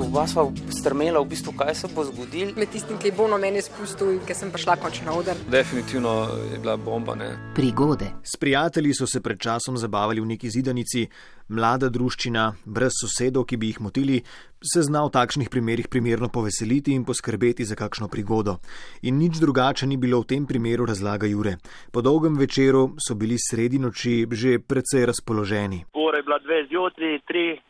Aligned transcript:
Oba 0.00 0.24
sva 0.26 0.46
strmela, 0.72 1.20
v 1.20 1.28
bistvu, 1.28 1.52
kaj 1.52 1.74
se 1.74 1.88
bo 1.94 2.04
zgodilo. 2.08 2.54
Med 2.56 2.70
tistim, 2.72 2.96
ki 2.96 3.10
je 3.10 3.12
bo 3.12 3.26
na 3.28 3.36
meni 3.36 3.60
spustil 3.60 4.14
in 4.14 4.22
ki 4.24 4.32
sem 4.34 4.48
prišla 4.48 4.78
končno 4.80 5.10
na 5.10 5.16
oder. 5.18 5.36
Definitivno 5.52 6.12
je 6.52 6.58
bila 6.58 6.78
bomba. 6.80 7.14
Ne? 7.14 7.28
Prigode. 7.54 8.08
S 8.24 8.40
prijatelji 8.40 8.94
so 8.96 9.06
se 9.06 9.20
pred 9.20 9.36
časom 9.36 9.76
zabavali 9.76 10.24
v 10.24 10.32
neki 10.32 10.50
zidanici, 10.50 11.04
mlada 11.52 11.92
druščina, 11.92 12.46
brez 12.64 12.96
sosedov, 12.96 13.44
ki 13.44 13.60
bi 13.60 13.74
jih 13.74 13.80
motili, 13.84 14.22
se 14.64 14.82
zna 14.88 15.04
v 15.04 15.12
takšnih 15.12 15.52
primerih 15.52 15.92
primerno 15.92 16.32
poveseliti 16.32 16.96
in 16.96 17.04
poskrbeti 17.04 17.68
za 17.68 17.76
kakšno 17.76 18.08
prigodo. 18.08 18.56
In 19.02 19.20
nič 19.20 19.36
drugače 19.36 19.86
ni 19.86 20.00
bilo 20.00 20.24
v 20.24 20.32
tem 20.32 20.46
primeru, 20.46 20.88
razlaga 20.88 21.28
Jure. 21.28 21.58
Po 21.92 22.00
dolgem 22.00 22.40
večeru 22.40 22.94
so 22.96 23.14
bili 23.14 23.36
sredi 23.36 23.78
noči 23.78 24.24
že 24.32 24.58
precej 24.58 25.06
razpoloženi. 25.12 25.84
Ura 25.92 26.18
je 26.18 26.24
bila 26.24 26.38
dve 26.38 26.64
zjutraj, 26.70 27.20
tri 27.28 27.60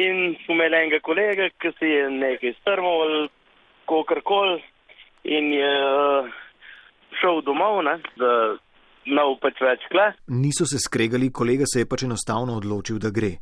in 0.00 0.36
smo 0.44 0.54
imeli 0.54 0.76
enega 0.76 1.00
kolega, 1.04 1.48
ki 1.60 1.72
si 1.78 1.92
je 1.92 2.08
nekaj 2.10 2.54
strmal 2.60 3.02
ali 3.06 3.28
kakorkoli 3.88 4.60
in 5.24 5.52
je 5.52 5.72
uh, 5.84 6.30
šel 7.20 7.42
domov, 7.44 7.82
ne, 7.84 7.98
da 8.16 8.30
ne 9.06 9.24
bo 9.26 9.36
pač 9.42 9.60
več 9.64 9.84
kle. 9.92 10.10
Niso 10.32 10.66
se 10.68 10.80
skregali, 10.80 11.32
kolega 11.32 11.68
se 11.68 11.82
je 11.82 11.88
pač 11.90 12.06
enostavno 12.06 12.56
odločil, 12.60 13.00
da 13.02 13.12
gre. 13.12 13.36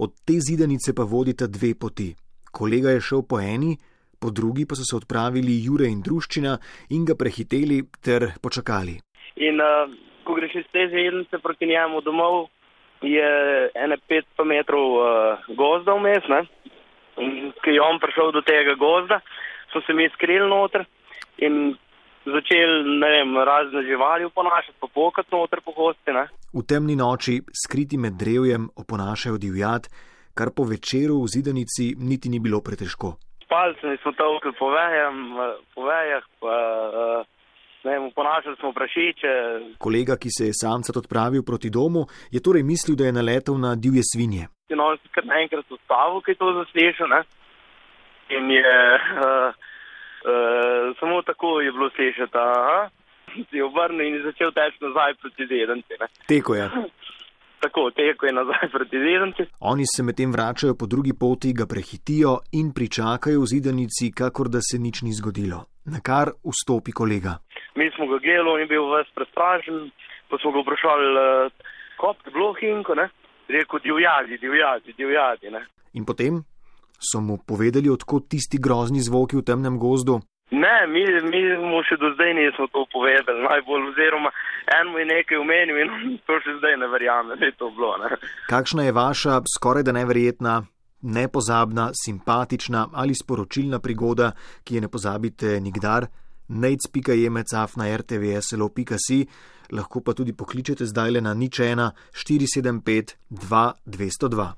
Od 0.00 0.16
te 0.26 0.38
zidanice 0.40 0.94
pa 0.96 1.04
vodita 1.04 1.46
dve 1.46 1.74
poti. 1.78 2.10
Kolega 2.50 2.94
je 2.96 3.04
šel 3.04 3.22
po 3.28 3.38
eni, 3.40 3.76
po 4.20 4.30
drugi 4.34 4.66
pa 4.66 4.74
so 4.74 4.84
se 4.84 4.96
odpravili 4.96 5.60
Jure 5.64 5.88
in 5.88 6.00
druščina 6.02 6.56
in 6.96 7.04
ga 7.06 7.14
prehiteli 7.14 7.82
ter 8.02 8.32
počakali. 8.42 8.98
In 9.36 9.62
uh, 9.62 9.92
ko 10.24 10.34
greš 10.38 10.62
iz 10.64 10.72
te 10.72 10.88
zidanice 10.90 11.38
proti 11.38 11.68
njemu 11.70 12.02
domov, 12.02 12.48
je 13.02 13.30
ene 13.74 13.96
500 14.08 14.44
metrov 14.44 14.86
uh, 14.96 15.52
gozda 15.56 15.94
vmes, 15.96 16.26
ne? 16.28 16.42
In 17.20 17.52
ko 17.62 17.70
je 17.70 17.80
on 17.82 18.00
prišel 18.00 18.32
do 18.32 18.42
tega 18.44 18.74
gozda, 18.80 19.20
so 19.72 19.80
se 19.86 19.94
mi 19.94 20.08
skrili 20.14 20.48
noter 20.48 20.84
in 21.38 21.76
začeli, 22.24 22.98
ne 23.00 23.10
vem, 23.14 23.36
razne 23.36 23.82
živali 23.82 24.24
oponašati, 24.24 24.76
pa 24.80 24.86
pokati 24.94 25.32
noter 25.32 25.60
po 25.64 25.72
gosti, 25.72 26.12
ne? 26.12 26.28
V 26.52 26.64
temni 26.68 26.96
noči, 26.96 27.40
skriti 27.64 27.98
med 27.98 28.18
drevjem, 28.20 28.68
oponašajo 28.76 29.38
divjad, 29.38 29.88
kar 30.34 30.52
po 30.56 30.64
večeru 30.68 31.22
v 31.22 31.32
zidanici 31.34 31.94
niti 31.98 32.28
ni 32.28 32.40
bilo 32.40 32.60
pretežko. 32.60 33.16
Palce 33.50 33.96
smo 34.02 34.12
tolkli 34.14 34.52
po 34.58 34.70
vejah, 34.70 35.14
po 35.74 35.88
vejah, 35.88 36.24
pa 36.40 36.54
uh, 36.54 36.99
oponašali 38.30 38.56
smo 38.56 38.72
prašiče. 38.72 39.28
Kolega, 39.78 40.16
ki 40.16 40.28
se 40.38 40.44
je 40.46 40.58
samcat 40.62 40.96
odpravil 40.96 41.42
proti 41.42 41.70
domu, 41.70 42.06
je 42.30 42.42
torej 42.42 42.62
mislil, 42.62 42.96
da 42.96 43.04
je 43.04 43.12
naletel 43.12 43.58
na 43.58 43.74
divje 43.74 44.02
svinje. 44.12 44.46
In 44.68 44.80
on 44.80 44.96
se 45.02 45.08
kar 45.14 45.24
naenkrat 45.26 45.66
ustavil, 45.70 46.20
ki 46.24 46.30
je 46.30 46.38
to 46.42 46.48
zaslišal, 46.60 47.08
ne? 47.08 47.20
In 48.36 48.50
je 48.50 48.72
uh, 49.26 49.50
uh, 50.30 50.96
samo 51.00 51.22
tako 51.22 51.60
je 51.60 51.72
bilo 51.72 51.90
slišati, 51.96 52.36
aha, 52.38 52.90
si 53.50 53.56
je 53.56 53.64
obrnil 53.64 54.06
in 54.06 54.14
je 54.14 54.22
začel 54.22 54.50
teči 54.52 54.78
nazaj 54.86 55.14
proti 55.20 55.42
zedanci, 55.50 55.92
ne? 56.00 56.06
Teko 56.28 56.54
je. 56.54 56.70
Tako, 57.60 57.90
teko 57.90 58.26
je 58.26 58.32
nazaj 58.32 58.70
proti 58.72 58.96
zedanci. 59.06 59.42
Oni 59.60 59.84
se 59.96 60.02
medtem 60.02 60.32
vračajo 60.32 60.74
po 60.74 60.86
drugi 60.86 61.12
poti, 61.20 61.52
ga 61.52 61.66
prehitijo 61.66 62.38
in 62.52 62.72
pričakajo 62.72 63.40
v 63.40 63.50
zidanici, 63.52 64.12
kakor 64.16 64.48
da 64.48 64.60
se 64.68 64.78
nič 64.78 65.02
ni 65.02 65.12
zgodilo. 65.12 65.64
Na 65.84 66.00
kar 66.00 66.30
vstopi 66.44 66.92
kolega. 66.92 67.38
Mi 67.80 67.88
smo 67.96 68.06
ga 68.12 68.20
gledali 68.20 68.62
in 68.62 68.68
bil 68.68 68.90
ves 68.92 69.08
prestrašen, 69.16 69.88
pa 70.28 70.38
smo 70.42 70.52
ga 70.52 70.64
vprašali, 70.66 71.10
uh, 71.16 71.76
kop 72.00 72.16
je 72.26 72.32
bilo 72.34 72.52
hinko, 72.60 72.94
ne? 73.00 73.08
Rekel 73.48 73.80
divjadi, 73.86 74.38
divjadi, 74.38 74.92
divjadi, 75.00 75.50
ne? 75.56 75.64
In 75.96 76.04
potem 76.04 76.42
so 77.00 77.20
mu 77.24 77.38
povedali, 77.46 77.88
odkot 77.88 78.28
tisti 78.28 78.60
grozni 78.60 79.00
zvoki 79.00 79.40
v 79.40 79.46
temnem 79.48 79.80
gozdu. 79.80 80.20
Ne, 80.50 80.86
mi, 80.90 81.02
mi 81.30 81.40
mu 81.62 81.78
še 81.86 81.96
do 82.02 82.10
zdaj 82.16 82.34
nismo 82.34 82.66
to 82.74 82.82
povedali, 82.92 83.46
najbolj 83.46 83.84
oziroma 83.92 84.32
en 84.74 84.90
mu 84.90 84.98
je 84.98 85.06
nekaj 85.06 85.38
omenil 85.38 85.78
in 85.78 86.16
to 86.26 86.40
še 86.42 86.56
zdaj 86.58 86.74
ne 86.82 86.88
verjame, 86.90 87.38
da 87.38 87.46
je 87.46 87.54
to 87.58 87.70
bilo, 87.76 87.94
ne? 88.02 88.18
Kakšna 88.50 88.88
je 88.88 88.96
vaša 88.96 89.40
skoraj 89.46 89.86
da 89.86 89.94
neverjetna, 89.94 90.56
nepozabna, 91.06 91.90
simpatična 91.94 92.88
ali 92.92 93.14
sporočilna 93.14 93.78
prigoda, 93.78 94.32
ki 94.66 94.78
je 94.78 94.82
ne 94.84 94.90
pozabite 94.90 95.54
nikdar? 95.62 96.10
Nec.jemecaf 96.50 97.76
na 97.78 97.86
rtvslo.si, 97.96 99.18
lahko 99.70 100.02
pa 100.02 100.14
tudi 100.18 100.34
pokličete 100.34 100.86
zdaj 100.86 101.10
le 101.14 101.20
na 101.22 101.34
nič 101.34 101.62
1 101.62 101.90
475 102.14 103.14
2 103.30 103.72
202. 103.86 104.48